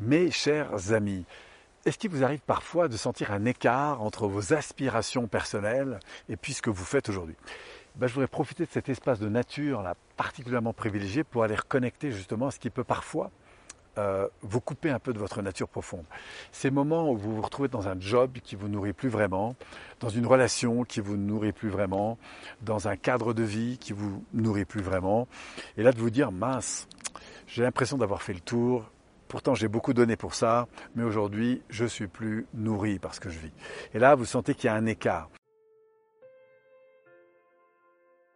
[0.00, 1.24] Mes chers amis,
[1.84, 6.52] est-ce qu'il vous arrive parfois de sentir un écart entre vos aspirations personnelles et puis
[6.52, 7.34] ce que vous faites aujourd'hui?
[7.96, 9.82] Ben, Je voudrais profiter de cet espace de nature
[10.16, 13.32] particulièrement privilégié pour aller reconnecter justement à ce qui peut parfois
[13.98, 16.04] euh, vous couper un peu de votre nature profonde.
[16.52, 19.56] Ces moments où vous vous retrouvez dans un job qui vous nourrit plus vraiment,
[19.98, 22.18] dans une relation qui vous nourrit plus vraiment,
[22.62, 25.26] dans un cadre de vie qui vous nourrit plus vraiment,
[25.76, 26.86] et là de vous dire mince,
[27.48, 28.88] j'ai l'impression d'avoir fait le tour,
[29.28, 33.28] Pourtant, j'ai beaucoup donné pour ça, mais aujourd'hui, je suis plus nourri par ce que
[33.28, 33.52] je vis.
[33.92, 35.28] Et là, vous sentez qu'il y a un écart.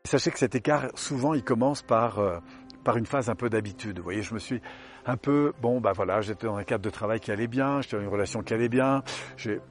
[0.05, 2.38] Sachez que cet écart, souvent, il commence par, euh,
[2.84, 3.98] par une phase un peu d'habitude.
[3.98, 4.60] Vous voyez, je me suis
[5.06, 7.96] un peu, bon, bah voilà, j'étais dans un cadre de travail qui allait bien, j'étais
[7.96, 9.02] dans une relation qui allait bien,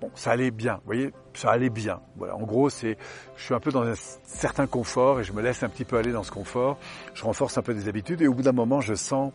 [0.02, 2.02] bon, ça allait bien, vous voyez, ça allait bien.
[2.16, 2.98] Voilà, en gros, c'est,
[3.38, 5.98] je suis un peu dans un certain confort et je me laisse un petit peu
[5.98, 6.80] aller dans ce confort.
[7.14, 9.32] Je renforce un peu des habitudes et au bout d'un moment, je sens,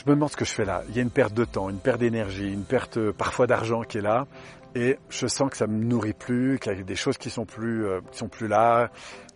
[0.00, 0.82] je me demande ce que je fais là.
[0.88, 3.82] Il y a une perte de temps, une perte d'énergie, une perte euh, parfois d'argent
[3.82, 4.26] qui est là,
[4.74, 7.44] et je sens que ça me nourrit plus, qu'il y a des choses qui sont
[7.44, 8.90] plus, euh, qui sont plus là,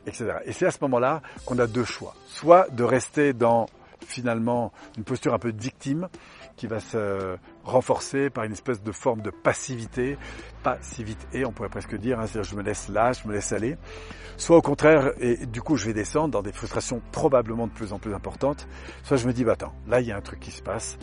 [0.07, 0.37] etc.
[0.47, 2.15] Et c'est à ce moment-là qu'on a deux choix.
[2.29, 3.67] Soit de rester dans
[4.05, 6.09] finalement une posture un peu de victime
[6.57, 10.17] qui va se renforcer par une espèce de forme de passivité,
[10.63, 13.77] passivité, on pourrait presque dire, hein, c'est-à-dire je me laisse là, je me laisse aller,
[14.37, 17.93] soit au contraire, et du coup je vais descendre dans des frustrations probablement de plus
[17.93, 18.69] en plus importantes,
[19.03, 20.99] soit je me dis, bah attends, là il y a un truc qui se passe,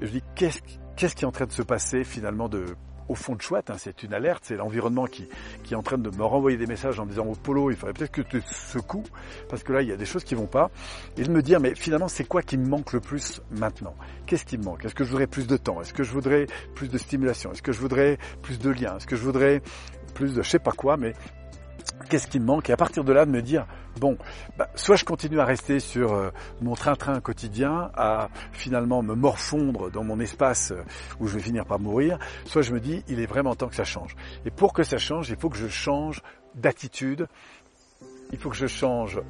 [0.00, 0.60] et je dis, qu'est-ce,
[0.96, 2.64] qu'est-ce qui est en train de se passer finalement de
[3.08, 5.28] au fond de chouette, hein, c'est une alerte, c'est l'environnement qui,
[5.64, 7.94] qui est en train de me renvoyer des messages en disant au polo, il faudrait
[7.94, 9.04] peut-être que tu te secoues,
[9.48, 10.70] parce que là, il y a des choses qui vont pas,
[11.16, 13.94] et de me dire, mais finalement, c'est quoi qui me manque le plus maintenant?
[14.26, 14.84] Qu'est-ce qui me manque?
[14.84, 15.80] Est-ce que je voudrais plus de temps?
[15.80, 17.52] Est-ce que je voudrais plus de stimulation?
[17.52, 18.96] Est-ce que je voudrais plus de liens?
[18.96, 19.62] Est-ce que je voudrais
[20.14, 21.14] plus de je sais pas quoi, mais
[22.08, 23.66] qu'est-ce qui me manque et à partir de là de me dire
[24.00, 24.16] bon
[24.56, 26.30] bah, soit je continue à rester sur euh,
[26.60, 30.82] mon train-train quotidien à finalement me morfondre dans mon espace euh,
[31.20, 33.76] où je vais finir par mourir soit je me dis il est vraiment temps que
[33.76, 34.16] ça change.
[34.44, 36.22] Et pour que ça change il faut que je change
[36.54, 37.28] d'attitude.
[38.30, 39.20] Il faut que je change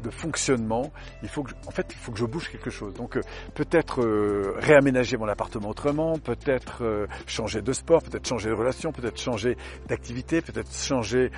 [0.00, 0.92] de fonctionnement.
[1.22, 2.94] Il faut que, en fait, il faut que je bouge quelque chose.
[2.94, 3.22] Donc, euh,
[3.54, 8.92] peut-être euh, réaménager mon appartement autrement, peut-être euh, changer de sport, peut-être changer de relation,
[8.92, 9.56] peut-être changer
[9.88, 11.30] d'activité, peut-être changer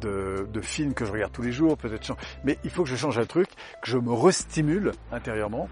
[0.00, 2.04] de, de, film que je regarde tous les jours, peut-être.
[2.04, 2.20] Changer...
[2.44, 3.48] Mais il faut que je change un truc,
[3.82, 5.68] que je me restimule intérieurement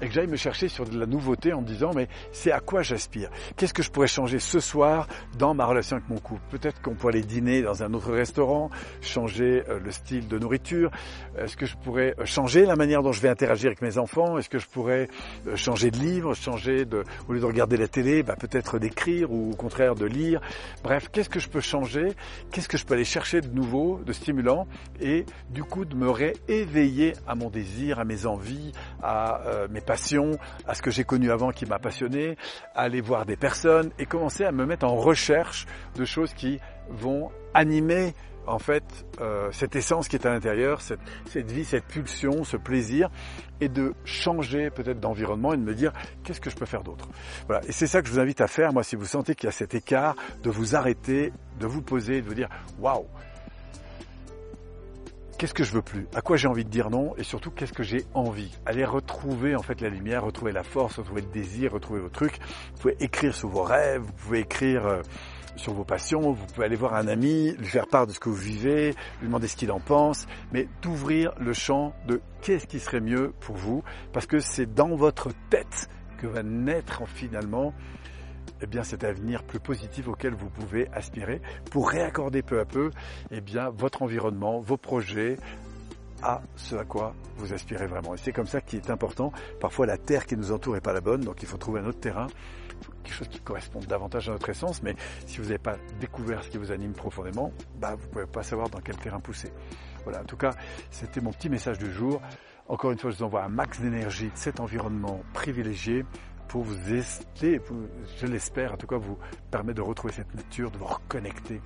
[0.00, 2.60] et que j'aille me chercher sur de la nouveauté en me disant mais c'est à
[2.60, 3.30] quoi j'aspire?
[3.56, 5.06] Qu'est-ce que je pourrais changer ce soir
[5.38, 6.42] dans ma relation avec mon couple?
[6.50, 8.70] Peut-être qu'on pourrait aller dîner dans un autre restaurant,
[9.00, 10.90] changer le style de nourriture.
[11.38, 14.38] Est-ce que je pourrais euh, changer la manière dont je vais interagir avec mes enfants?
[14.38, 15.08] Est-ce que je pourrais
[15.46, 19.32] euh, changer de livre, changer de, au lieu de regarder la télé, bah, peut-être d'écrire
[19.32, 20.40] ou au contraire de lire?
[20.82, 22.12] Bref, qu'est-ce que je peux changer?
[22.50, 24.66] Qu'est-ce que je peux aller chercher de nouveau, de stimulant?
[25.00, 28.72] Et du coup de me rééveiller à mon désir, à mes envies,
[29.02, 32.36] à euh, mes passions, à ce que j'ai connu avant qui m'a passionné,
[32.74, 35.66] aller voir des personnes et commencer à me mettre en recherche
[35.96, 38.14] de choses qui vont animer
[38.46, 38.84] en fait
[39.20, 43.08] euh, cette essence qui est à l'intérieur, cette, cette, vie, cette pulsion, ce plaisir,
[43.60, 45.92] et de changer peut-être d'environnement et de me dire
[46.24, 47.08] qu'est-ce que je peux faire d'autre?
[47.46, 47.62] Voilà.
[47.66, 48.72] Et c'est ça que je vous invite à faire.
[48.72, 52.20] Moi, si vous sentez qu'il y a cet écart, de vous arrêter, de vous poser,
[52.20, 52.48] de vous dire
[52.78, 53.06] waouh.
[55.38, 56.06] Qu'est-ce que je veux plus?
[56.14, 57.16] À quoi j'ai envie de dire non?
[57.16, 58.56] Et surtout, qu'est-ce que j'ai envie?
[58.64, 62.38] Allez retrouver en fait la lumière, retrouver la force, retrouver le désir, retrouver vos trucs.
[62.38, 65.02] Vous pouvez écrire sur vos rêves, vous pouvez écrire euh,
[65.56, 68.28] sur vos passions, vous pouvez aller voir un ami, lui faire part de ce que
[68.28, 72.80] vous vivez, lui demander ce qu'il en pense, mais d'ouvrir le champ de qu'est-ce qui
[72.80, 73.82] serait mieux pour vous,
[74.12, 77.74] parce que c'est dans votre tête que va naître finalement
[78.62, 81.40] eh cet avenir plus positif auquel vous pouvez aspirer
[81.70, 82.90] pour réaccorder peu à peu
[83.30, 83.40] eh
[83.74, 85.36] votre environnement, vos projets
[86.22, 88.14] à ce à quoi vous aspirez vraiment.
[88.14, 89.32] Et c'est comme ça qu'il est important.
[89.60, 91.86] Parfois, la terre qui nous entoure n'est pas la bonne, donc il faut trouver un
[91.86, 92.26] autre terrain
[93.02, 94.94] quelque chose qui correspond davantage à notre essence, mais
[95.26, 98.42] si vous n'avez pas découvert ce qui vous anime profondément, bah, vous ne pouvez pas
[98.42, 99.52] savoir dans quel terrain pousser.
[100.04, 100.54] Voilà, en tout cas,
[100.90, 102.20] c'était mon petit message du jour.
[102.68, 106.04] Encore une fois, je vous envoie un max d'énergie de cet environnement privilégié
[106.48, 107.60] pour vous aider,
[108.20, 109.16] je l'espère, en tout cas, vous
[109.50, 111.62] permettre de retrouver cette nature, de vous reconnecter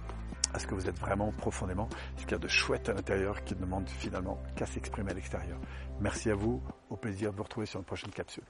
[0.57, 3.45] à ce que vous êtes vraiment profondément, ce qu'il y a de chouette à l'intérieur
[3.45, 5.59] qui ne demande finalement qu'à s'exprimer à l'extérieur.
[6.01, 8.45] Merci à vous, au plaisir de vous retrouver sur une prochaine capsule.